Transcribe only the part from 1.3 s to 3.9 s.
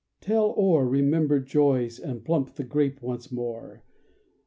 joys and plump the grape once more.